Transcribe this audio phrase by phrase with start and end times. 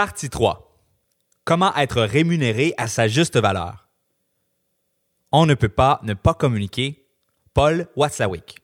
[0.00, 0.82] Partie 3.
[1.44, 3.86] Comment être rémunéré à sa juste valeur?
[5.30, 7.06] On ne peut pas ne pas communiquer.
[7.52, 8.60] Paul Watzlawick.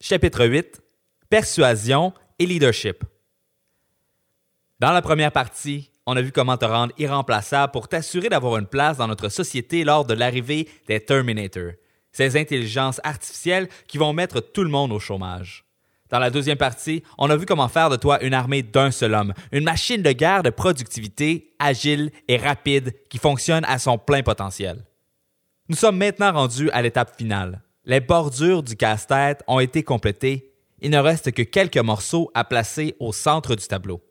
[0.00, 0.80] Chapitre 8.
[1.28, 3.02] Persuasion et leadership.
[4.78, 8.68] Dans la première partie, on a vu comment te rendre irremplaçable pour t'assurer d'avoir une
[8.68, 11.72] place dans notre société lors de l'arrivée des Terminators,
[12.12, 15.64] ces intelligences artificielles qui vont mettre tout le monde au chômage.
[16.10, 19.14] Dans la deuxième partie, on a vu comment faire de toi une armée d'un seul
[19.14, 24.22] homme, une machine de guerre de productivité, agile et rapide qui fonctionne à son plein
[24.22, 24.84] potentiel.
[25.68, 27.62] Nous sommes maintenant rendus à l'étape finale.
[27.84, 30.52] Les bordures du casse-tête ont été complétées.
[30.80, 34.02] Il ne reste que quelques morceaux à placer au centre du tableau.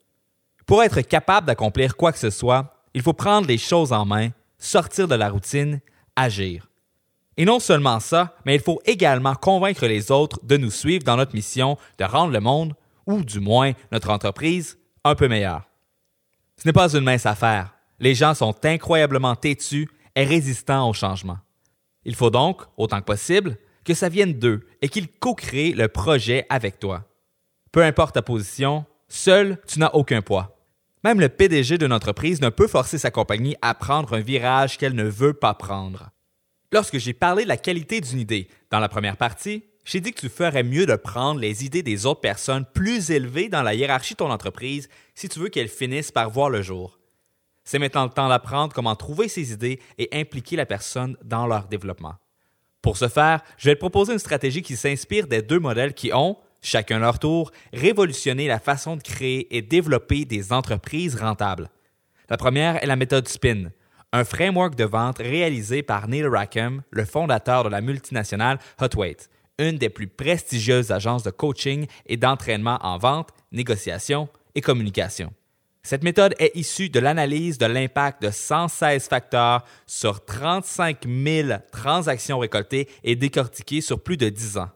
[0.66, 4.30] Pour être capable d'accomplir quoi que ce soit, il faut prendre les choses en main,
[4.58, 5.82] sortir de la routine,
[6.16, 6.69] agir.
[7.40, 11.16] Et non seulement ça, mais il faut également convaincre les autres de nous suivre dans
[11.16, 12.74] notre mission de rendre le monde,
[13.08, 15.62] ou du moins notre entreprise, un peu meilleur.
[16.58, 17.74] Ce n'est pas une mince affaire.
[18.02, 19.88] Les gens sont incroyablement têtus
[20.18, 21.38] et résistants au changement.
[22.04, 26.46] Il faut donc, autant que possible, que ça vienne d'eux et qu'ils co-créent le projet
[26.50, 27.06] avec toi.
[27.72, 30.60] Peu importe ta position, seul, tu n'as aucun poids.
[31.06, 34.94] Même le PDG d'une entreprise ne peut forcer sa compagnie à prendre un virage qu'elle
[34.94, 36.12] ne veut pas prendre.
[36.72, 40.20] Lorsque j'ai parlé de la qualité d'une idée dans la première partie, j'ai dit que
[40.20, 44.14] tu ferais mieux de prendre les idées des autres personnes plus élevées dans la hiérarchie
[44.14, 47.00] de ton entreprise si tu veux qu'elles finissent par voir le jour.
[47.64, 51.68] C'est maintenant le temps d'apprendre comment trouver ces idées et impliquer la personne dans leur
[51.68, 52.16] développement.
[52.84, 56.14] Pour ce faire, je vais te proposer une stratégie qui s'inspire des deux modèles qui
[56.14, 61.70] ont, chacun leur tour, révolutionné la façon de créer et développer des entreprises rentables.
[62.30, 63.72] La première est la méthode SPIN,
[64.12, 69.30] un framework de vente réalisé par Neil Rackham, le fondateur de la multinationale Hotweight,
[69.60, 75.32] une des plus prestigieuses agences de coaching et d'entraînement en vente, négociation et communication.
[75.84, 82.40] Cette méthode est issue de l'analyse de l'impact de 116 facteurs sur 35 000 transactions
[82.40, 84.70] récoltées et décortiquées sur plus de 10 ans.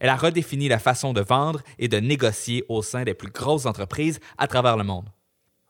[0.00, 3.66] Elle a redéfini la façon de vendre et de négocier au sein des plus grosses
[3.66, 5.10] entreprises à travers le monde.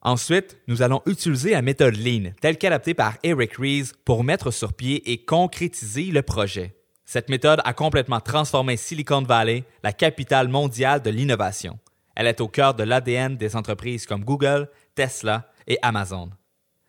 [0.09, 4.73] Ensuite, nous allons utiliser la méthode Lean, telle qu'adaptée par Eric Ries, pour mettre sur
[4.73, 6.75] pied et concrétiser le projet.
[7.05, 11.79] Cette méthode a complètement transformé Silicon Valley, la capitale mondiale de l'innovation.
[12.17, 16.31] Elle est au cœur de l'ADN des entreprises comme Google, Tesla et Amazon.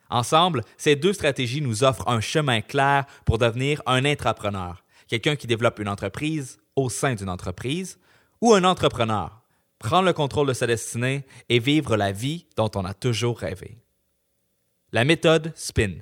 [0.09, 5.45] Ensemble, ces deux stratégies nous offrent un chemin clair pour devenir un intrapreneur, quelqu'un qui
[5.45, 7.99] développe une entreprise au sein d'une entreprise,
[8.39, 9.41] ou un entrepreneur,
[9.79, 13.77] prendre le contrôle de sa destinée et vivre la vie dont on a toujours rêvé.
[14.91, 15.93] La méthode SPIN.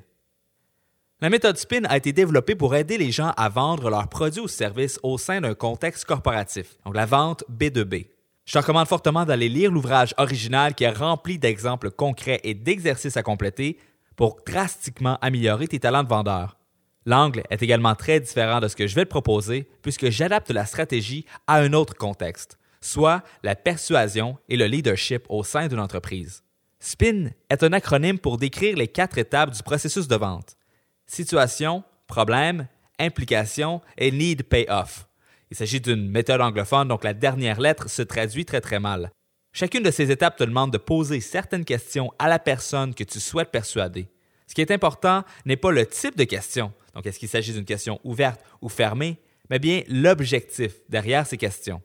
[1.22, 4.48] La méthode SPIN a été développée pour aider les gens à vendre leurs produits ou
[4.48, 8.08] services au sein d'un contexte corporatif, donc la vente B2B.
[8.46, 13.18] Je te recommande fortement d'aller lire l'ouvrage original qui est rempli d'exemples concrets et d'exercices
[13.18, 13.78] à compléter
[14.16, 16.58] pour drastiquement améliorer tes talents de vendeur.
[17.06, 20.66] L'angle est également très différent de ce que je vais te proposer puisque j'adapte la
[20.66, 26.44] stratégie à un autre contexte soit la persuasion et le leadership au sein d'une entreprise.
[26.80, 30.58] SPIN est un acronyme pour décrire les quatre étapes du processus de vente.
[31.06, 32.68] Situation, problème,
[33.00, 35.08] implication et need payoff.
[35.50, 39.12] Il s'agit d'une méthode anglophone, donc la dernière lettre se traduit très très mal.
[39.54, 43.20] Chacune de ces étapes te demande de poser certaines questions à la personne que tu
[43.20, 44.10] souhaites persuader.
[44.46, 47.66] Ce qui est important n'est pas le type de question, donc est-ce qu'il s'agit d'une
[47.66, 51.82] question ouverte ou fermée, mais bien l'objectif derrière ces questions.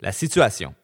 [0.00, 0.74] La situation.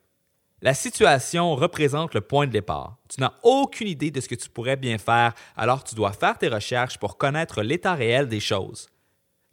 [0.63, 2.99] La situation représente le point de départ.
[3.09, 6.39] Tu n'as aucune idée de ce que tu pourrais bien faire, alors tu dois faire
[6.39, 8.89] tes recherches pour connaître l'état réel des choses.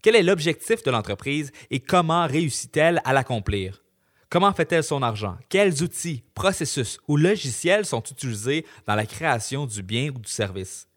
[0.01, 3.81] Quel est l'objectif de l'entreprise et comment réussit-elle à l'accomplir?
[4.29, 5.37] Comment fait-elle son argent?
[5.49, 10.87] Quels outils, processus ou logiciels sont utilisés dans la création du bien ou du service?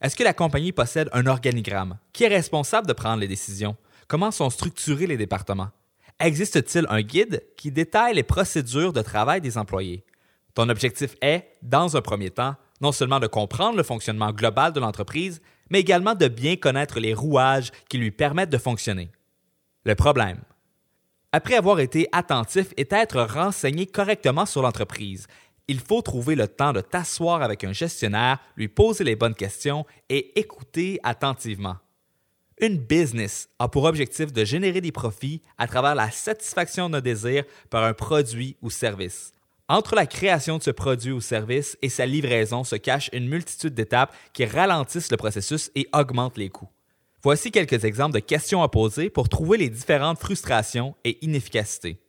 [0.00, 1.98] Est-ce que la compagnie possède un organigramme?
[2.12, 3.76] Qui est responsable de prendre les décisions?
[4.06, 5.70] Comment sont structurés les départements?
[6.20, 10.04] Existe-t-il un guide qui détaille les procédures de travail des employés?
[10.54, 14.80] Ton objectif est, dans un premier temps, non seulement de comprendre le fonctionnement global de
[14.80, 19.10] l'entreprise, mais également de bien connaître les rouages qui lui permettent de fonctionner.
[19.84, 20.40] Le problème.
[21.30, 25.28] Après avoir été attentif et être renseigné correctement sur l'entreprise,
[25.68, 29.86] il faut trouver le temps de t'asseoir avec un gestionnaire, lui poser les bonnes questions
[30.08, 31.76] et écouter attentivement.
[32.60, 37.00] Une business a pour objectif de générer des profits à travers la satisfaction de nos
[37.00, 39.32] désirs par un produit ou service.
[39.68, 43.74] Entre la création de ce produit ou service et sa livraison se cache une multitude
[43.74, 46.70] d'étapes qui ralentissent le processus et augmentent les coûts.
[47.22, 52.00] Voici quelques exemples de questions à poser pour trouver les différentes frustrations et inefficacités.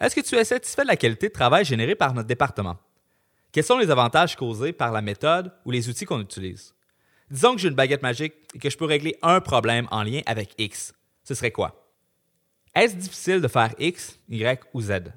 [0.00, 2.76] Est-ce que tu es satisfait de la qualité de travail générée par notre département?
[3.50, 6.74] Quels sont les avantages causés par la méthode ou les outils qu'on utilise?
[7.32, 10.20] Disons que j'ai une baguette magique et que je peux régler un problème en lien
[10.26, 10.92] avec X.
[11.24, 11.90] Ce serait quoi?
[12.74, 15.14] Est-ce difficile de faire X, Y ou Z?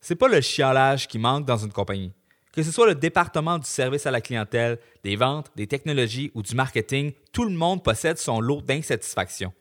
[0.00, 2.12] C'est pas le chiolage qui manque dans une compagnie.
[2.50, 6.40] Que ce soit le département du service à la clientèle, des ventes, des technologies ou
[6.40, 9.52] du marketing, tout le monde possède son lot d'insatisfaction.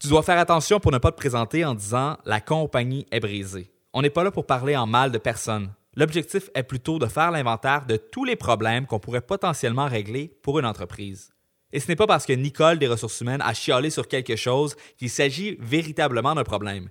[0.00, 3.70] Tu dois faire attention pour ne pas te présenter en disant la compagnie est brisée.
[3.92, 5.70] On n'est pas là pour parler en mal de personne.
[5.96, 10.58] L'objectif est plutôt de faire l'inventaire de tous les problèmes qu'on pourrait potentiellement régler pour
[10.58, 11.32] une entreprise.
[11.72, 14.76] Et ce n'est pas parce que Nicole des ressources humaines a chialé sur quelque chose
[14.96, 16.90] qu'il s'agit véritablement d'un problème.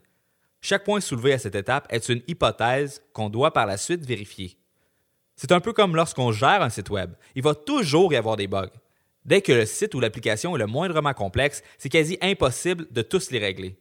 [0.61, 4.57] Chaque point soulevé à cette étape est une hypothèse qu'on doit par la suite vérifier.
[5.35, 7.13] C'est un peu comme lorsqu'on gère un site web.
[7.35, 8.71] Il va toujours y avoir des bugs.
[9.23, 13.31] Dès que le site ou l'application est le moindrement complexe, c'est quasi impossible de tous
[13.31, 13.77] les régler.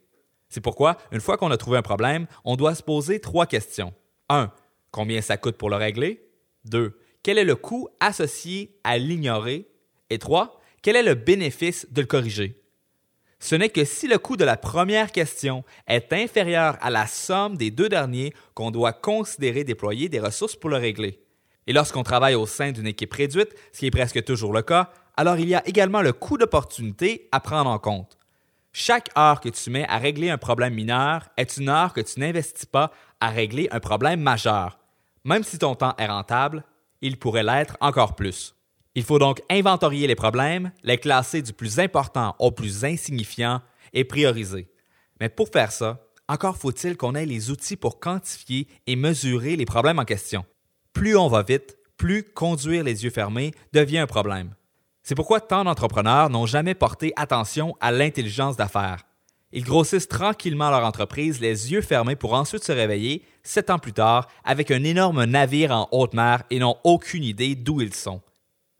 [0.48, 3.92] C'est pourquoi, une fois qu'on a trouvé un problème, on doit se poser trois questions.
[4.28, 4.52] 1.
[4.90, 6.22] Combien ça coûte pour le régler?
[6.64, 6.98] 2.
[7.22, 9.68] Quel est le coût associé à l'ignorer?
[10.10, 10.60] Et 3.
[10.82, 12.62] Quel est le bénéfice de le corriger?
[13.40, 17.56] Ce n'est que si le coût de la première question est inférieur à la somme
[17.56, 21.20] des deux derniers qu'on doit considérer déployer des ressources pour le régler.
[21.66, 24.90] Et lorsqu'on travaille au sein d'une équipe réduite, ce qui est presque toujours le cas,
[25.16, 28.17] alors il y a également le coût d'opportunité à prendre en compte.
[28.80, 32.20] Chaque heure que tu mets à régler un problème mineur est une heure que tu
[32.20, 34.78] n'investis pas à régler un problème majeur.
[35.24, 36.62] Même si ton temps est rentable,
[37.00, 38.54] il pourrait l'être encore plus.
[38.94, 43.62] Il faut donc inventorier les problèmes, les classer du plus important au plus insignifiant
[43.94, 44.70] et prioriser.
[45.18, 49.66] Mais pour faire ça, encore faut-il qu'on ait les outils pour quantifier et mesurer les
[49.66, 50.44] problèmes en question
[50.92, 54.54] plus on va vite, plus conduire les yeux fermés devient un problème.
[55.08, 59.06] C'est pourquoi tant d'entrepreneurs n'ont jamais porté attention à l'intelligence d'affaires.
[59.52, 63.94] Ils grossissent tranquillement leur entreprise les yeux fermés pour ensuite se réveiller, sept ans plus
[63.94, 68.20] tard, avec un énorme navire en haute mer et n'ont aucune idée d'où ils sont.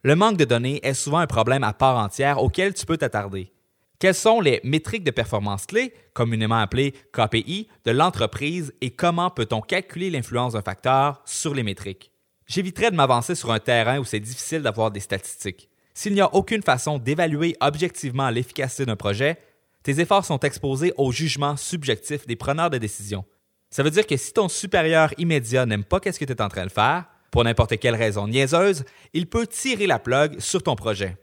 [0.03, 3.51] Le manque de données est souvent un problème à part entière auquel tu peux t'attarder.
[3.97, 9.61] Quelles sont les métriques de performance clés, communément appelées KPI, de l'entreprise et comment peut-on
[9.61, 12.11] calculer l'influence d'un facteur sur les métriques?
[12.45, 15.69] J'éviterais de m'avancer sur un terrain où c'est difficile d'avoir des statistiques.
[15.99, 19.37] S'il n'y a aucune façon d'évaluer objectivement l'efficacité d'un projet,
[19.83, 23.25] tes efforts sont exposés au jugement subjectif des preneurs de décision.
[23.69, 26.47] Ça veut dire que si ton supérieur immédiat n'aime pas ce que tu es en
[26.47, 30.77] train de faire, pour n'importe quelle raison niaiseuse, il peut tirer la plug sur ton
[30.77, 31.17] projet.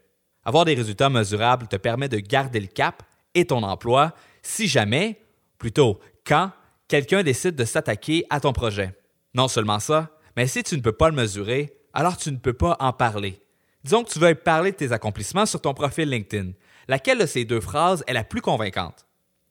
[0.45, 3.01] Avoir des résultats mesurables te permet de garder le cap
[3.33, 4.13] et ton emploi
[4.43, 5.19] si jamais,
[5.57, 6.51] plutôt quand,
[6.87, 8.95] quelqu'un décide de s'attaquer à ton projet.
[9.33, 12.53] Non seulement ça, mais si tu ne peux pas le mesurer, alors tu ne peux
[12.53, 13.41] pas en parler.
[13.87, 16.51] Disons que tu veux parler de tes accomplissements sur ton profil LinkedIn.
[16.89, 19.05] Laquelle de ces deux phrases est la plus convaincante?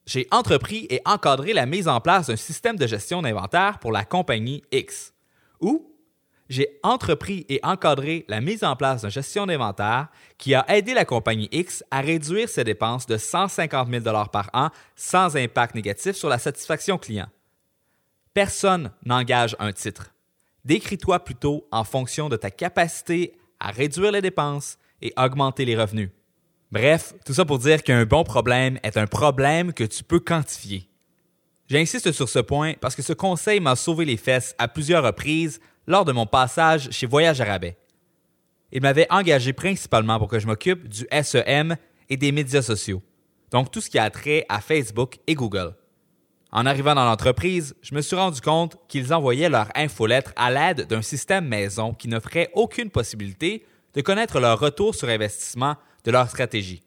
[0.05, 4.05] J'ai entrepris et encadré la mise en place d'un système de gestion d'inventaire pour la
[4.05, 5.11] compagnie X.
[5.59, 5.91] Ou
[6.49, 11.03] j'ai entrepris et encadré la mise en place d'une gestion d'inventaire qui a aidé la
[11.03, 16.29] compagnie X à réduire ses dépenses de 150 000 par an sans impact négatif sur
[16.29, 17.29] la satisfaction client.
[18.35, 20.13] Personne n'engage un titre.
[20.63, 26.09] Décris-toi plutôt en fonction de ta capacité à réduire les dépenses et augmenter les revenus.
[26.71, 30.89] Bref, tout ça pour dire qu'un bon problème est un problème que tu peux quantifier.
[31.69, 35.59] J'insiste sur ce point parce que ce conseil m'a sauvé les fesses à plusieurs reprises
[35.85, 37.77] lors de mon passage chez Voyage Arabais.
[38.71, 41.77] Il m'avait engagé principalement pour que je m'occupe du SEM
[42.09, 43.01] et des médias sociaux,
[43.51, 45.75] donc tout ce qui a trait à Facebook et Google.
[46.51, 50.87] En arrivant dans l'entreprise, je me suis rendu compte qu'ils envoyaient leur infolettre à l'aide
[50.87, 55.75] d'un système maison qui n'offrait aucune possibilité de connaître leur retour sur investissement
[56.05, 56.83] de leur stratégie.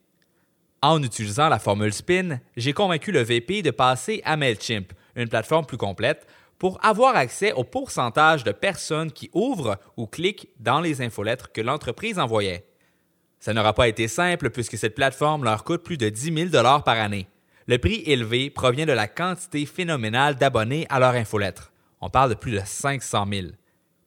[0.83, 5.67] En utilisant la formule SPIN, j'ai convaincu le VP de passer à MailChimp, une plateforme
[5.67, 6.27] plus complète,
[6.59, 11.61] pour avoir accès au pourcentage de personnes qui ouvrent ou cliquent dans les infolettres que
[11.61, 12.67] l'entreprise envoyait.
[13.41, 16.99] Ça n'aura pas été simple puisque cette plateforme leur coûte plus de 10 000 par
[16.99, 17.29] année.
[17.71, 21.71] Le prix élevé provient de la quantité phénoménale d'abonnés à leur infolettre.
[22.01, 23.47] On parle de plus de 500 000.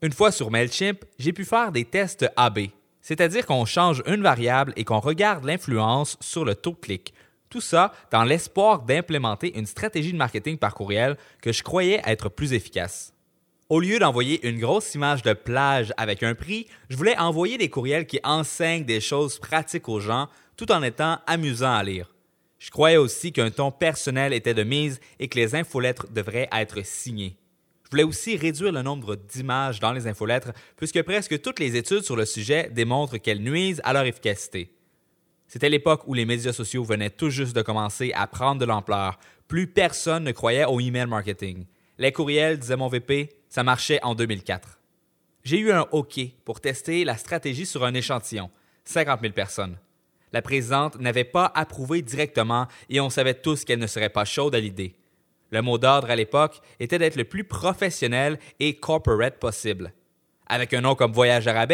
[0.02, 2.60] Une fois sur MailChimp, j'ai pu faire des tests AB,
[3.00, 7.14] c'est-à-dire qu'on change une variable et qu'on regarde l'influence sur le taux de clic,
[7.50, 12.28] tout ça dans l'espoir d'implémenter une stratégie de marketing par courriel que je croyais être
[12.28, 13.14] plus efficace.
[13.70, 17.70] Au lieu d'envoyer une grosse image de plage avec un prix, je voulais envoyer des
[17.70, 20.28] courriels qui enseignent des choses pratiques aux gens
[20.58, 22.13] tout en étant amusants à lire.
[22.64, 26.86] Je croyais aussi qu'un ton personnel était de mise et que les infolettres devraient être
[26.86, 27.36] signées.
[27.84, 32.04] Je voulais aussi réduire le nombre d'images dans les infolettres puisque presque toutes les études
[32.04, 34.72] sur le sujet démontrent qu'elles nuisent à leur efficacité.
[35.46, 39.20] C'était l'époque où les médias sociaux venaient tout juste de commencer à prendre de l'ampleur.
[39.50, 41.66] Plus personne ne croyait au email marketing.
[41.98, 44.80] Les courriels, disait mon VP, ça marchait en 2004.
[45.44, 48.50] J'ai eu un OK pour tester la stratégie sur un échantillon,
[48.86, 49.76] 50 000 personnes.
[50.34, 54.56] La présidente n'avait pas approuvé directement et on savait tous qu'elle ne serait pas chaude
[54.56, 54.96] à l'idée.
[55.52, 59.94] Le mot d'ordre à l'époque était d'être le plus professionnel et corporate possible.
[60.48, 61.68] Avec un nom comme Voyage à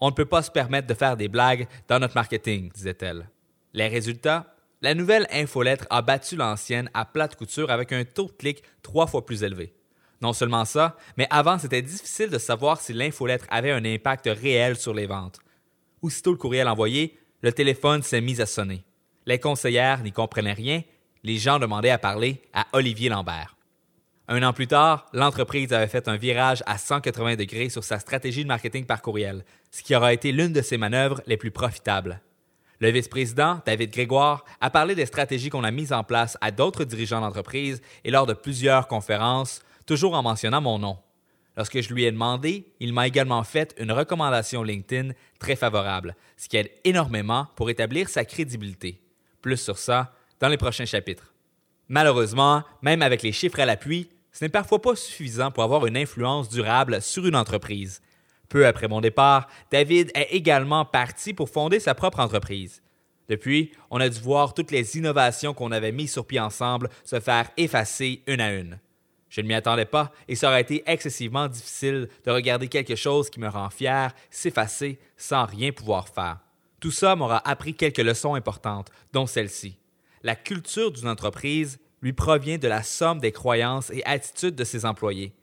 [0.00, 3.30] on ne peut pas se permettre de faire des blagues dans notre marketing, disait-elle.
[3.72, 4.54] Les résultats?
[4.82, 9.06] La nouvelle infolettre a battu l'ancienne à plate couture avec un taux de clic trois
[9.06, 9.72] fois plus élevé.
[10.20, 14.76] Non seulement ça, mais avant c'était difficile de savoir si l'infolettre avait un impact réel
[14.76, 15.38] sur les ventes.
[16.02, 18.82] Aussitôt le courriel envoyé, le téléphone s'est mis à sonner.
[19.26, 20.82] Les conseillères n'y comprenaient rien
[21.24, 23.56] les gens demandaient à parler à Olivier Lambert.
[24.28, 28.44] Un an plus tard, l'entreprise avait fait un virage à 180 degrés sur sa stratégie
[28.44, 32.22] de marketing par courriel, ce qui aura été l'une de ses manœuvres les plus profitables.
[32.80, 36.84] Le vice-président, David Grégoire, a parlé des stratégies qu'on a mises en place à d'autres
[36.84, 40.98] dirigeants d'entreprise et lors de plusieurs conférences, toujours en mentionnant mon nom.
[41.56, 46.48] Lorsque je lui ai demandé, il m'a également fait une recommandation LinkedIn très favorable, ce
[46.48, 49.00] qui aide énormément pour établir sa crédibilité.
[49.40, 51.32] Plus sur ça, dans les prochains chapitres.
[51.88, 55.96] Malheureusement, même avec les chiffres à l'appui, ce n'est parfois pas suffisant pour avoir une
[55.96, 58.02] influence durable sur une entreprise.
[58.48, 62.82] Peu après mon départ, David est également parti pour fonder sa propre entreprise.
[63.28, 67.20] Depuis, on a dû voir toutes les innovations qu'on avait mises sur pied ensemble se
[67.20, 68.78] faire effacer une à une.
[69.34, 73.30] Je ne m'y attendais pas et ça aurait été excessivement difficile de regarder quelque chose
[73.30, 76.38] qui me rend fier s'effacer sans rien pouvoir faire.
[76.78, 79.76] Tout ça m'aura appris quelques leçons importantes, dont celle-ci
[80.22, 84.86] la culture d'une entreprise lui provient de la somme des croyances et attitudes de ses
[84.86, 85.34] employés.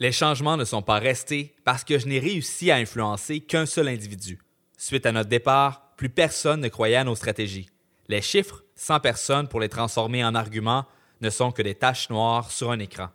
[0.00, 3.86] Les changements ne sont pas restés parce que je n'ai réussi à influencer qu'un seul
[3.86, 4.40] individu.
[4.76, 7.70] Suite à notre départ, plus personne ne croyait à nos stratégies.
[8.08, 10.84] Les chiffres, sans personne pour les transformer en arguments,
[11.22, 13.08] ne sont que des taches noires sur un écran.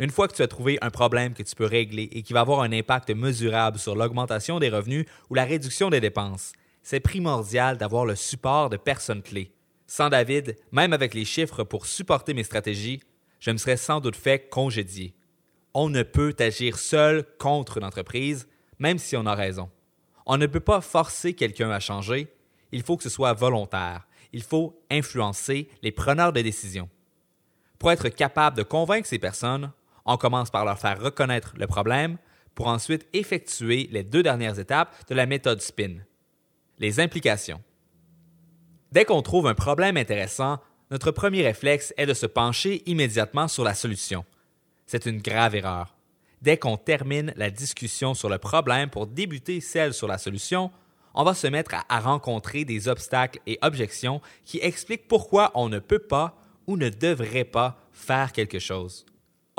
[0.00, 2.40] Une fois que tu as trouvé un problème que tu peux régler et qui va
[2.40, 6.52] avoir un impact mesurable sur l'augmentation des revenus ou la réduction des dépenses,
[6.82, 9.52] c'est primordial d'avoir le support de personnes clés.
[9.88, 13.00] Sans David, même avec les chiffres pour supporter mes stratégies,
[13.40, 15.14] je me serais sans doute fait congédier.
[15.74, 18.46] On ne peut agir seul contre une entreprise,
[18.78, 19.68] même si on a raison.
[20.26, 22.28] On ne peut pas forcer quelqu'un à changer,
[22.70, 24.06] il faut que ce soit volontaire.
[24.32, 26.88] Il faut influencer les preneurs de décision.
[27.78, 29.72] Pour être capable de convaincre ces personnes,
[30.08, 32.16] on commence par leur faire reconnaître le problème
[32.54, 35.98] pour ensuite effectuer les deux dernières étapes de la méthode SPIN.
[36.78, 37.62] Les implications.
[38.90, 40.58] Dès qu'on trouve un problème intéressant,
[40.90, 44.24] notre premier réflexe est de se pencher immédiatement sur la solution.
[44.86, 45.94] C'est une grave erreur.
[46.40, 50.70] Dès qu'on termine la discussion sur le problème pour débuter celle sur la solution,
[51.14, 55.80] on va se mettre à, rencontrer des obstacles et objections qui expliquent pourquoi on ne
[55.80, 56.36] peut pas
[56.66, 59.04] ou ne devrait pas faire quelque chose.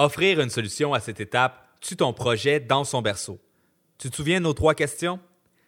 [0.02, 3.38] Offrir une solution à cette étape tue ton projet dans son berceau.
[3.98, 5.20] Tu te souviens de nos trois questions?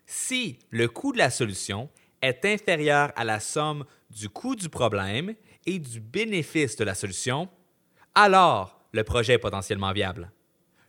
[0.06, 1.90] Si le coût de la solution
[2.22, 5.34] est inférieur à la somme du coût du problème
[5.66, 7.50] et du bénéfice de la solution,
[8.16, 10.32] alors le projet est potentiellement viable.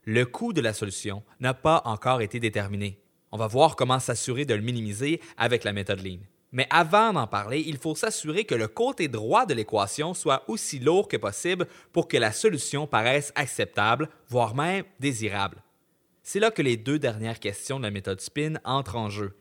[0.04, 3.02] Le coût de la solution n'a pas encore été déterminé.
[3.32, 6.20] On va voir comment s'assurer de le minimiser avec la méthode Lean.
[6.52, 10.78] Mais avant d'en parler, il faut s'assurer que le côté droit de l'équation soit aussi
[10.78, 15.62] lourd que possible pour que la solution paraisse acceptable, voire même désirable.
[16.22, 19.34] C'est là que les deux dernières questions de la méthode SPIN entrent en jeu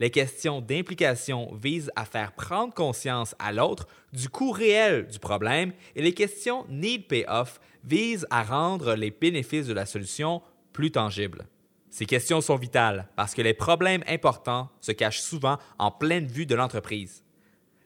[0.00, 5.72] les questions d'implication visent à faire prendre conscience à l'autre du coût réel du problème
[5.94, 10.42] et les questions need payoff visent à rendre les bénéfices de la solution
[10.72, 11.46] plus tangibles.
[11.94, 16.44] Ces questions sont vitales parce que les problèmes importants se cachent souvent en pleine vue
[16.44, 17.22] de l'entreprise.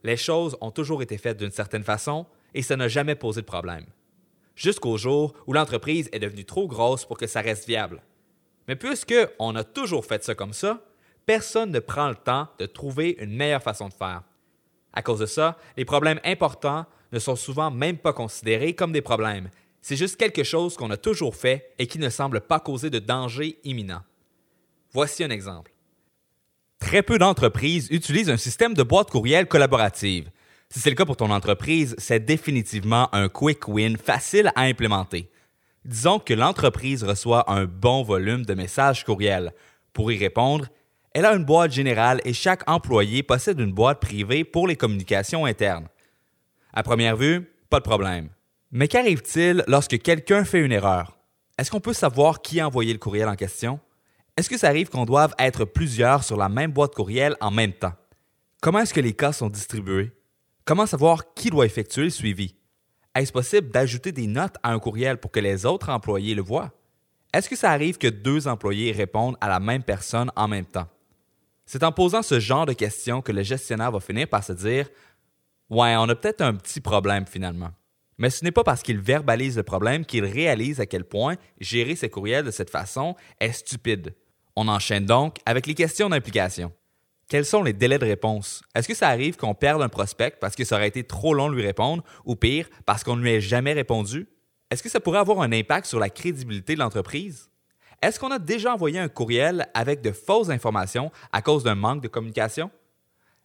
[0.03, 2.25] Les choses ont toujours été faites d'une certaine façon
[2.55, 3.85] et ça n'a jamais posé de problème.
[4.57, 8.01] Jusqu'au jour où l'entreprise est devenue trop grosse pour que ça reste viable.
[8.67, 10.81] Mais puisque on a toujours fait ça comme ça,
[11.27, 14.23] personne ne prend le temps de trouver une meilleure façon de faire.
[14.95, 19.03] À cause de ça, les problèmes importants ne sont souvent même pas considérés comme des
[19.03, 19.51] problèmes.
[19.83, 22.99] C'est juste quelque chose qu'on a toujours fait et qui ne semble pas causer de
[22.99, 24.03] danger imminent.
[24.93, 25.73] Voici un exemple.
[26.79, 30.31] Très peu d'entreprises utilisent un système de boîte courriel collaborative.
[30.71, 35.31] Si c'est le cas pour ton entreprise, c'est définitivement un quick win facile à implémenter.
[35.85, 39.53] Disons que l'entreprise reçoit un bon volume de messages courriels.
[39.93, 40.67] Pour y répondre,
[41.15, 45.47] elle a une boîte générale et chaque employé possède une boîte privée pour les communications
[45.47, 45.89] internes.
[46.73, 48.29] À première vue, pas de problème.
[48.71, 51.17] Mais qu'arrive-t-il lorsque quelqu'un fait une erreur?
[51.57, 53.81] Est-ce qu'on peut savoir qui a envoyé le courriel en question?
[54.37, 57.73] Est-ce que ça arrive qu'on doive être plusieurs sur la même boîte courriel en même
[57.73, 57.95] temps?
[58.61, 60.13] Comment est-ce que les cas sont distribués?
[60.67, 62.57] Comment savoir qui doit effectuer le suivi?
[63.15, 66.73] Est-ce possible d'ajouter des notes à un courriel pour que les autres employés le voient?
[67.33, 70.89] Est-ce que ça arrive que deux employés répondent à la même personne en même temps?
[71.65, 74.91] C'est en posant ce genre de questions que le gestionnaire va finir par se dire
[75.71, 77.71] Ouais, on a peut-être un petit problème finalement.
[78.19, 81.95] Mais ce n'est pas parce qu'il verbalise le problème qu'il réalise à quel point gérer
[81.95, 84.15] ses courriels de cette façon est stupide.
[84.57, 86.73] On enchaîne donc avec les questions d'implication.
[87.29, 88.63] Quels sont les délais de réponse?
[88.75, 91.49] Est-ce que ça arrive qu'on perde un prospect parce que ça aurait été trop long
[91.49, 94.29] de lui répondre ou pire, parce qu'on ne lui ait jamais répondu?
[94.71, 97.51] Est-ce que ça pourrait avoir un impact sur la crédibilité de l'entreprise?
[98.03, 102.03] Est-ce qu'on a déjà envoyé un courriel avec de fausses informations à cause d'un manque
[102.03, 102.71] de communication?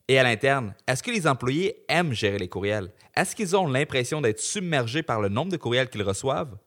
[0.10, 2.91] Et à l'interne, est-ce que les employés aiment gérer les courriels?
[3.15, 6.57] Est-ce qu'ils ont l'impression d'être submergés par le nombre de courriels qu'ils reçoivent?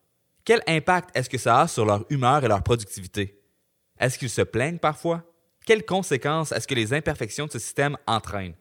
[0.45, 3.43] Quel impact est-ce que ça a sur leur humeur et leur productivité?
[3.99, 5.23] Est-ce qu'ils se plaignent parfois?
[5.67, 8.55] Quelles conséquences est-ce que les imperfections de ce système entraînent?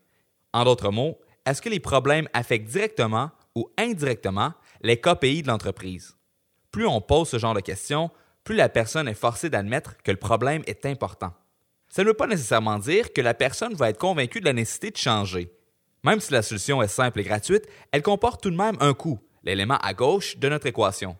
[0.51, 6.17] En d'autres mots, est-ce que les problèmes affectent directement ou indirectement les KPI de l'entreprise?
[6.71, 8.09] Plus on pose ce genre de questions,
[8.43, 11.33] plus la personne est forcée d'admettre que le problème est important.
[11.95, 14.91] Ça ne veut pas nécessairement dire que la personne va être convaincue de la nécessité
[14.91, 15.49] de changer.
[16.03, 19.17] Même si la solution est simple et gratuite, elle comporte tout de même un coût,
[19.45, 21.15] l'élément à gauche de notre équation.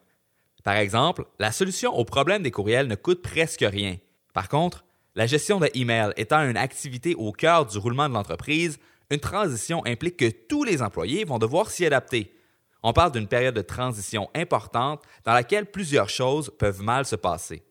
[0.66, 3.96] Par exemple, la solution au problème des courriels ne coûte presque rien.
[4.34, 4.84] Par contre,
[5.16, 8.78] la gestion de email étant une activité au cœur du roulement de l'entreprise,
[9.10, 12.36] une transition implique que tous les employés vont devoir s'y adapter.
[12.84, 17.64] On parle d'une période de transition importante dans laquelle plusieurs choses peuvent mal se passer.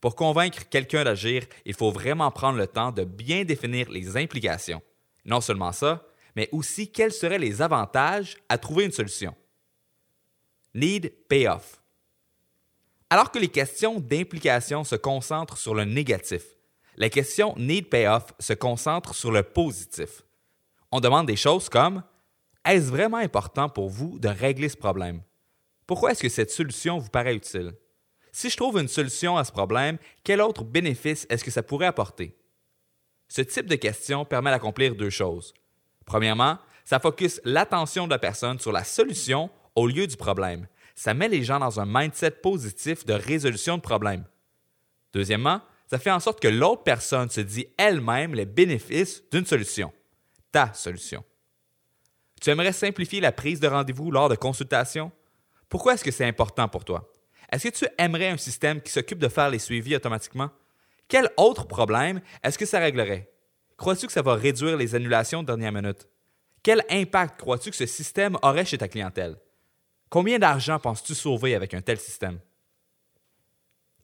[0.00, 4.82] Pour convaincre quelqu'un d'agir, il faut vraiment prendre le temps de bien définir les implications.
[5.24, 9.34] Non seulement ça, mais aussi quels seraient les avantages à trouver une solution.
[10.74, 11.82] Need payoff.
[13.10, 16.44] Alors que les questions d'implication se concentrent sur le négatif,
[16.96, 20.22] les questions need payoff se concentrent sur le positif.
[20.92, 22.02] On demande des choses comme
[22.64, 25.22] Est-ce vraiment important pour vous de régler ce problème?
[25.86, 27.74] Pourquoi est-ce que cette solution vous paraît utile?
[28.32, 31.86] Si je trouve une solution à ce problème, quel autre bénéfice est-ce que ça pourrait
[31.86, 32.36] apporter?
[33.28, 35.54] Ce type de question permet d'accomplir deux choses.
[36.04, 40.66] Premièrement, ça focus l'attention de la personne sur la solution au lieu du problème.
[40.94, 44.24] Ça met les gens dans un mindset positif de résolution de problème.
[45.12, 49.92] Deuxièmement, ça fait en sorte que l'autre personne se dit elle-même les bénéfices d'une solution,
[50.52, 51.24] ta solution.
[52.40, 55.12] Tu aimerais simplifier la prise de rendez-vous lors de consultations?
[55.68, 57.09] Pourquoi est-ce que c'est important pour toi?
[57.50, 60.50] Est-ce que tu aimerais un système qui s'occupe de faire les suivis automatiquement?
[61.08, 63.30] Quel autre problème est-ce que ça réglerait?
[63.76, 66.08] Crois-tu que ça va réduire les annulations de dernière minute?
[66.62, 69.36] Quel impact crois-tu que ce système aurait chez ta clientèle?
[70.08, 72.38] Combien d'argent penses-tu sauver avec un tel système?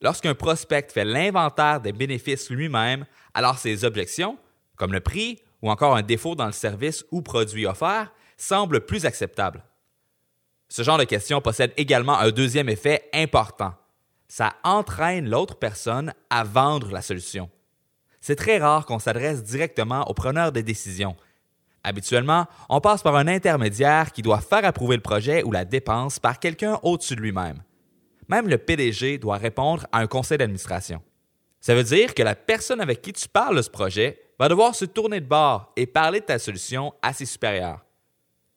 [0.01, 4.37] Lorsqu'un prospect fait l'inventaire des bénéfices lui-même, alors ses objections,
[4.75, 9.05] comme le prix ou encore un défaut dans le service ou produit offert, semblent plus
[9.05, 9.63] acceptables.
[10.69, 13.73] Ce genre de question possède également un deuxième effet important.
[14.27, 17.49] Ça entraîne l'autre personne à vendre la solution.
[18.19, 21.15] C'est très rare qu'on s'adresse directement au preneur des décisions.
[21.83, 26.19] Habituellement, on passe par un intermédiaire qui doit faire approuver le projet ou la dépense
[26.19, 27.63] par quelqu'un au-dessus de lui-même.
[28.27, 31.01] Même le PDG doit répondre à un conseil d'administration.
[31.61, 34.75] Ça veut dire que la personne avec qui tu parles de ce projet va devoir
[34.75, 37.86] se tourner de bord et parler de ta solution à ses supérieurs.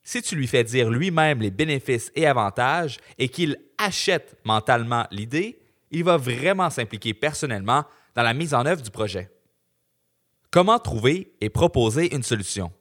[0.02, 5.58] Si tu lui fais dire lui-même les bénéfices et avantages et qu'il achète mentalement l'idée,
[5.90, 7.84] il va vraiment s'impliquer personnellement
[8.14, 9.30] dans la mise en œuvre du projet.
[10.50, 12.72] Comment trouver et proposer une solution?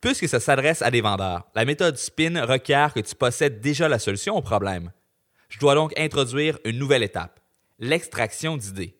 [0.00, 3.98] Puisque ça s'adresse à des vendeurs, la méthode SPIN requiert que tu possèdes déjà la
[3.98, 4.92] solution au problème.
[5.48, 7.40] Je dois donc introduire une nouvelle étape,
[7.78, 8.96] l'extraction d'idées.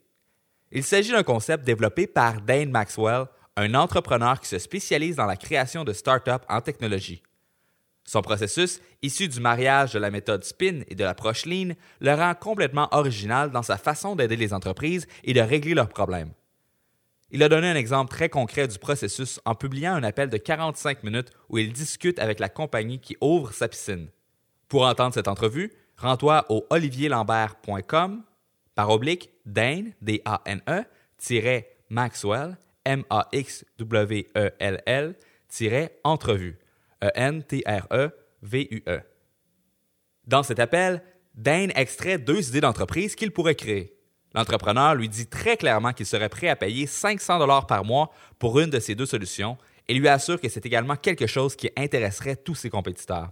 [0.73, 5.37] Il s'agit d'un concept développé par Dane Maxwell un entrepreneur qui se spécialise dans la
[5.37, 7.23] création de start-up en technologie.
[8.05, 12.35] Son processus, issu du mariage de la méthode SPIN et de l'approche Lean, le rend
[12.35, 16.31] complètement original dans sa façon d'aider les entreprises et de régler leurs problèmes.
[17.33, 21.03] Il a donné un exemple très concret du processus en publiant un appel de 45
[21.03, 24.09] minutes où il discute avec la compagnie qui ouvre sa piscine.
[24.69, 28.23] Pour entendre cette entrevue, rends-toi au olivierlambert.com
[28.77, 30.85] par oblique Dane, D-A-N-E,
[31.89, 35.15] Maxwell, M-A-X-W-E-L-L,
[36.05, 36.59] entrevue,
[37.05, 39.01] E-N-T-R-E-V-U-E.
[40.27, 41.03] Dans cet appel,
[41.35, 43.93] Dane extrait deux idées d'entreprise qu'il pourrait créer.
[44.35, 48.61] L'entrepreneur lui dit très clairement qu'il serait prêt à payer 500 dollars par mois pour
[48.61, 49.57] une de ces deux solutions
[49.89, 53.31] et lui assure que c'est également quelque chose qui intéresserait tous ses compétiteurs.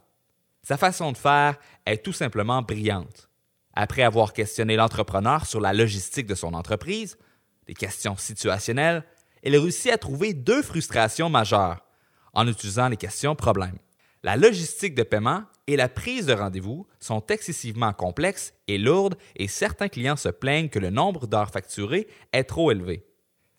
[0.62, 3.28] Sa façon de faire est tout simplement brillante.
[3.74, 7.18] Après avoir questionné l'entrepreneur sur la logistique de son entreprise,
[7.66, 9.04] des questions situationnelles,
[9.44, 11.85] elle réussit à trouver deux frustrations majeures
[12.33, 13.78] en utilisant les questions problèmes.
[14.24, 19.46] La logistique de paiement et la prise de rendez-vous sont excessivement complexes et lourdes et
[19.46, 23.04] certains clients se plaignent que le nombre d'heures facturées est trop élevé.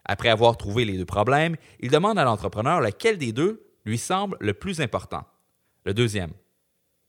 [0.03, 4.37] Après avoir trouvé les deux problèmes, ils demandent à l'entrepreneur lequel des deux lui semble
[4.39, 5.23] le plus important.
[5.85, 6.33] Le deuxième.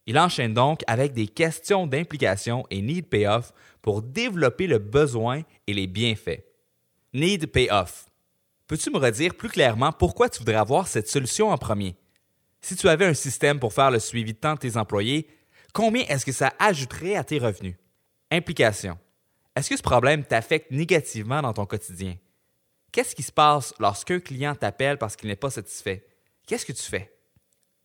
[0.06, 5.74] Il enchaîne donc avec des questions d'implication et need payoff pour développer le besoin et
[5.74, 6.44] les bienfaits.
[7.12, 8.05] Need payoff.
[8.66, 11.96] Peux-tu me redire plus clairement pourquoi tu voudrais avoir cette solution en premier?
[12.60, 15.28] Si tu avais un système pour faire le suivi de temps de tes employés,
[15.72, 17.76] combien est-ce que ça ajouterait à tes revenus?
[18.32, 18.98] Implication.
[19.54, 22.16] Est-ce que ce problème t'affecte négativement dans ton quotidien?
[22.90, 26.04] Qu'est-ce qui se passe lorsqu'un client t'appelle parce qu'il n'est pas satisfait?
[26.46, 27.16] Qu'est-ce que tu fais?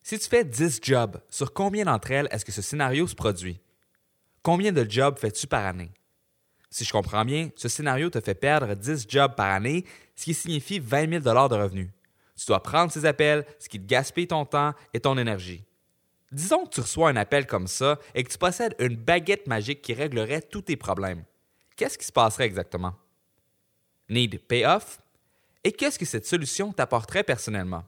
[0.02, 3.60] Si tu fais 10 jobs, sur combien d'entre elles est-ce que ce scénario se produit?
[4.42, 5.92] Combien de jobs fais-tu par année?
[6.72, 9.84] Si je comprends bien, ce scénario te fait perdre 10 jobs par année,
[10.16, 11.90] ce qui signifie 20 000 de revenus.
[12.34, 15.62] Tu dois prendre ces appels, ce qui te gaspille ton temps et ton énergie.
[16.32, 19.82] Disons que tu reçois un appel comme ça et que tu possèdes une baguette magique
[19.82, 21.24] qui réglerait tous tes problèmes.
[21.76, 22.94] Qu'est-ce qui se passerait exactement?
[24.08, 24.98] Need payoff?
[25.64, 27.84] Et qu'est-ce que cette solution t'apporterait personnellement?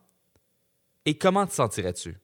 [1.06, 2.18] Et comment te sentirais-tu?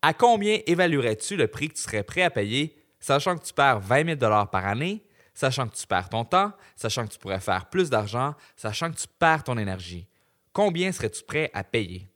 [0.00, 3.80] À combien évaluerais-tu le prix que tu serais prêt à payer, sachant que tu perds
[3.80, 7.66] 20 000 par année, sachant que tu perds ton temps, sachant que tu pourrais faire
[7.70, 10.06] plus d'argent, sachant que tu perds ton énergie?
[10.52, 12.10] Combien serais-tu prêt à payer?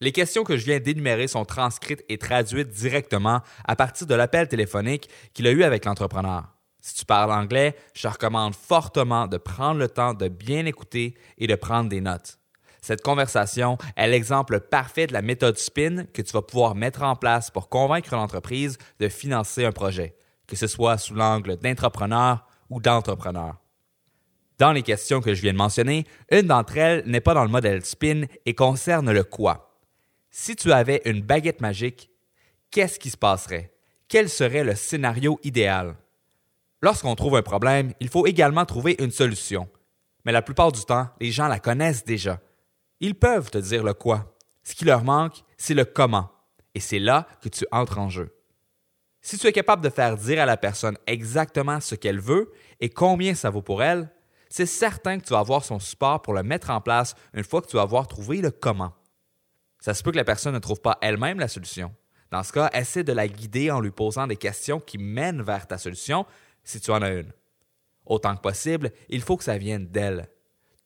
[0.00, 4.48] Les questions que je viens d'énumérer sont transcrites et traduites directement à partir de l'appel
[4.48, 6.44] téléphonique qu'il a eu avec l'entrepreneur.
[6.80, 11.14] Si tu parles anglais, je te recommande fortement de prendre le temps de bien écouter
[11.36, 12.38] et de prendre des notes.
[12.80, 17.14] Cette conversation est l'exemple parfait de la méthode SPIN que tu vas pouvoir mettre en
[17.14, 22.80] place pour convaincre l'entreprise de financer un projet, que ce soit sous l'angle d'entrepreneur ou
[22.80, 23.56] d'entrepreneur.
[24.58, 27.50] Dans les questions que je viens de mentionner, une d'entre elles n'est pas dans le
[27.50, 29.78] modèle SPIN et concerne le quoi.
[30.30, 32.10] Si tu avais une baguette magique,
[32.70, 33.74] qu'est-ce qui se passerait?
[34.06, 35.96] Quel serait le scénario idéal?
[36.82, 39.68] Lorsqu'on trouve un problème, il faut également trouver une solution.
[40.24, 42.40] Mais la plupart du temps, les gens la connaissent déjà.
[43.00, 44.36] Ils peuvent te dire le quoi.
[44.62, 46.30] Ce qui leur manque, c'est le comment.
[46.74, 48.34] Et c'est là que tu entres en jeu.
[49.22, 52.88] Si tu es capable de faire dire à la personne exactement ce qu'elle veut et
[52.88, 54.10] combien ça vaut pour elle,
[54.48, 57.60] c'est certain que tu vas avoir son support pour le mettre en place une fois
[57.60, 58.94] que tu vas avoir trouvé le comment.
[59.78, 61.94] Ça se peut que la personne ne trouve pas elle-même la solution.
[62.30, 65.66] Dans ce cas, essaie de la guider en lui posant des questions qui mènent vers
[65.66, 66.26] ta solution
[66.64, 67.32] si tu en as une.
[68.06, 70.28] Autant que possible, il faut que ça vienne d'elle.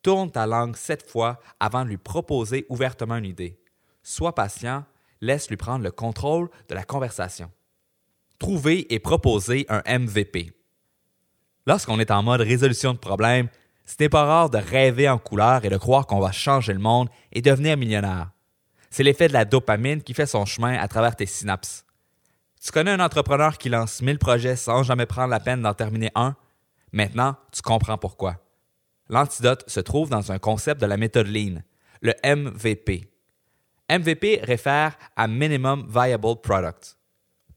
[0.02, 3.58] Tourne ta langue sept fois avant de lui proposer ouvertement une idée.
[4.02, 4.84] Sois patient,
[5.20, 7.50] laisse-lui prendre le contrôle de la conversation.
[8.38, 10.52] Trouver et proposer un MVP.
[11.66, 13.48] Lorsqu'on est en mode résolution de problèmes,
[13.86, 16.78] ce n'est pas rare de rêver en couleur et de croire qu'on va changer le
[16.78, 18.30] monde et devenir millionnaire.
[18.90, 21.84] C'est l'effet de la dopamine qui fait son chemin à travers tes synapses.
[22.62, 26.10] Tu connais un entrepreneur qui lance 1000 projets sans jamais prendre la peine d'en terminer
[26.14, 26.34] un?
[26.92, 28.36] Maintenant, tu comprends pourquoi.
[29.08, 31.60] L'antidote se trouve dans un concept de la méthode Lean,
[32.00, 33.10] le MVP.
[33.90, 36.96] MVP réfère à Minimum Viable Product,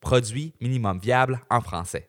[0.08, 2.08] produit minimum viable en français.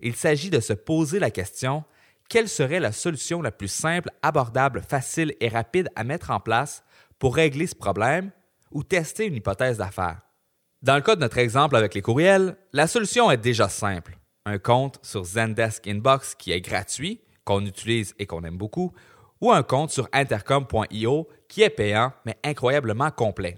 [0.00, 1.84] Il s'agit de se poser la question
[2.28, 6.84] quelle serait la solution la plus simple, abordable, facile et rapide à mettre en place
[7.18, 8.30] pour régler ce problème
[8.72, 10.20] ou tester une hypothèse d'affaires.
[10.82, 14.18] Dans le cas de notre exemple avec les courriels, la solution est déjà simple.
[14.44, 18.92] Un compte sur Zendesk Inbox qui est gratuit, qu'on utilise et qu'on aime beaucoup,
[19.40, 23.56] ou un compte sur intercom.io qui est payant mais incroyablement complet.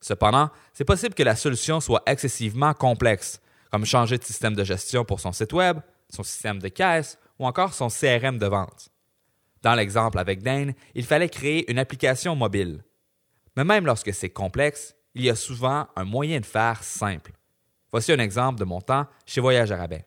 [0.00, 5.04] Cependant, c'est possible que la solution soit excessivement complexe, comme changer de système de gestion
[5.04, 8.90] pour son site web, son système de caisse ou encore son CRM de vente.
[9.62, 12.82] Dans l'exemple avec Dane, il fallait créer une application mobile.
[13.56, 17.32] Mais même lorsque c'est complexe, il y a souvent un moyen de faire simple.
[17.90, 20.06] Voici un exemple de mon temps chez Voyage Arabais.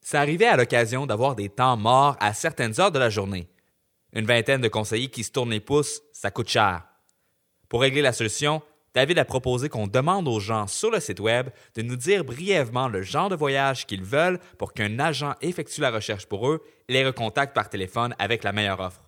[0.00, 3.48] Ça arrivait à l'occasion d'avoir des temps morts à certaines heures de la journée.
[4.14, 6.84] Une vingtaine de conseillers qui se tournent les pouces, ça coûte cher.
[7.68, 8.62] Pour régler la solution,
[8.98, 12.88] David a proposé qu'on demande aux gens sur le site Web de nous dire brièvement
[12.88, 16.94] le genre de voyage qu'ils veulent pour qu'un agent effectue la recherche pour eux et
[16.94, 19.04] les recontacte par téléphone avec la meilleure offre.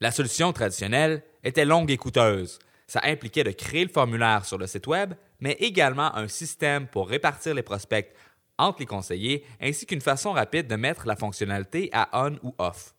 [0.00, 4.66] La solution traditionnelle était longue et coûteuse, ça impliquait de créer le formulaire sur le
[4.66, 8.10] site Web, mais également un système pour répartir les prospects
[8.56, 12.94] entre les conseillers, ainsi qu'une façon rapide de mettre la fonctionnalité à on ou off.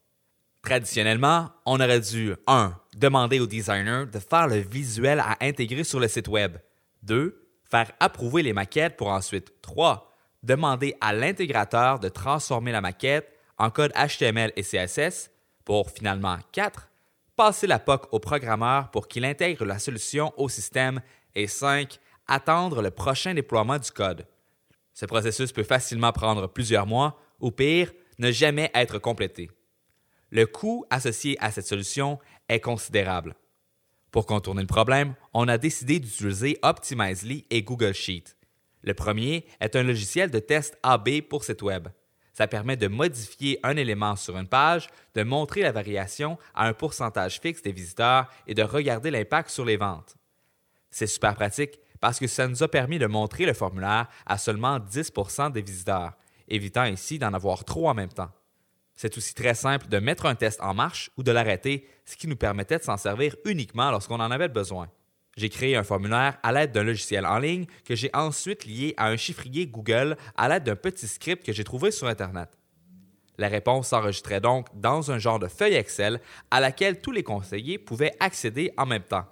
[0.66, 2.74] Traditionnellement, on aurait dû 1.
[2.96, 6.56] Demander au designer de faire le visuel à intégrer sur le site Web.
[7.04, 7.40] 2.
[7.70, 10.12] Faire approuver les maquettes pour ensuite 3.
[10.42, 15.30] Demander à l'intégrateur de transformer la maquette en code HTML et CSS
[15.64, 16.90] pour finalement 4
[17.36, 21.00] passer la POC au programmeur pour qu'il intègre la solution au système
[21.36, 22.00] et 5.
[22.26, 24.26] attendre le prochain déploiement du code.
[24.94, 29.48] Ce processus peut facilement prendre plusieurs mois ou pire, ne jamais être complété.
[30.30, 33.36] Le coût associé à cette solution est considérable.
[34.10, 38.36] Pour contourner le problème, on a décidé d'utiliser Optimizely et Google Sheet.
[38.82, 41.88] Le premier est un logiciel de test AB pour site web.
[42.32, 46.72] Ça permet de modifier un élément sur une page, de montrer la variation à un
[46.72, 50.16] pourcentage fixe des visiteurs et de regarder l'impact sur les ventes.
[50.90, 54.78] C'est super pratique parce que ça nous a permis de montrer le formulaire à seulement
[54.78, 56.12] 10% des visiteurs,
[56.48, 58.30] évitant ainsi d'en avoir trop en même temps.
[58.96, 62.26] C'est aussi très simple de mettre un test en marche ou de l'arrêter, ce qui
[62.26, 64.88] nous permettait de s'en servir uniquement lorsqu'on en avait besoin.
[65.36, 69.08] J'ai créé un formulaire à l'aide d'un logiciel en ligne que j'ai ensuite lié à
[69.08, 72.48] un chiffrier Google à l'aide d'un petit script que j'ai trouvé sur Internet.
[73.36, 77.76] La réponse s'enregistrait donc dans un genre de feuille Excel à laquelle tous les conseillers
[77.76, 79.26] pouvaient accéder en même temps.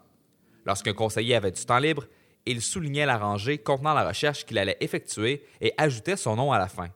[0.66, 2.04] Lorsqu'un conseiller avait du temps libre,
[2.44, 6.58] il soulignait la rangée contenant la recherche qu'il allait effectuer et ajoutait son nom à
[6.58, 6.90] la fin.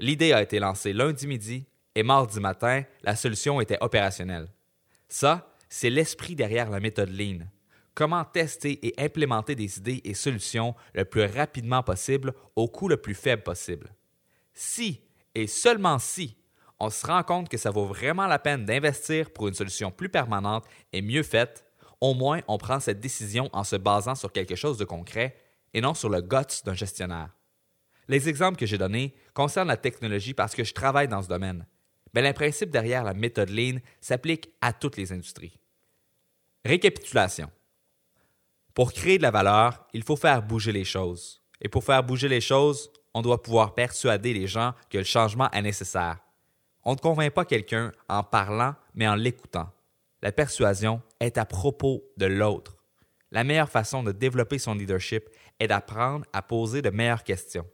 [0.00, 4.48] L'idée a été lancée lundi midi et mardi matin, la solution était opérationnelle.
[5.08, 7.46] Ça, c'est l'esprit derrière la méthode Lean
[8.00, 12.96] comment tester et implémenter des idées et solutions le plus rapidement possible au coût le
[12.96, 13.94] plus faible possible.
[14.54, 15.02] Si,
[15.34, 16.36] et seulement si,
[16.78, 20.08] on se rend compte que ça vaut vraiment la peine d'investir pour une solution plus
[20.08, 21.64] permanente et mieux faite,
[22.00, 25.36] au moins on prend cette décision en se basant sur quelque chose de concret
[25.74, 27.36] et non sur le guts d'un gestionnaire.
[28.08, 31.66] Les exemples que j'ai donnés concernent la technologie parce que je travaille dans ce domaine,
[32.14, 35.58] mais le principe derrière la méthode Lean s'applique à toutes les industries.
[36.64, 37.50] Récapitulation.
[38.74, 41.42] Pour créer de la valeur, il faut faire bouger les choses.
[41.60, 45.50] Et pour faire bouger les choses, on doit pouvoir persuader les gens que le changement
[45.50, 46.18] est nécessaire.
[46.84, 49.70] On ne convainc pas quelqu'un en parlant, mais en l'écoutant.
[50.22, 52.76] La persuasion est à propos de l'autre.
[53.30, 57.66] La meilleure façon de développer son leadership est d'apprendre à poser de meilleures questions.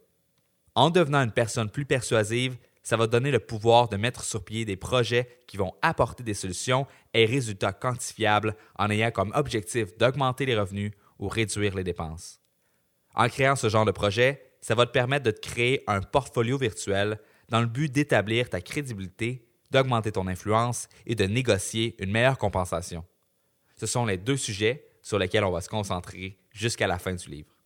[0.75, 4.63] En devenant une personne plus persuasive, ça va donner le pouvoir de mettre sur pied
[4.63, 10.45] des projets qui vont apporter des solutions et résultats quantifiables en ayant comme objectif d'augmenter
[10.45, 12.39] les revenus ou réduire les dépenses.
[13.13, 17.19] En créant ce genre de projet, ça va te permettre de créer un portfolio virtuel
[17.49, 23.03] dans le but d'établir ta crédibilité, d'augmenter ton influence et de négocier une meilleure compensation.
[23.75, 27.29] Ce sont les deux sujets sur lesquels on va se concentrer jusqu'à la fin du
[27.29, 27.56] livre.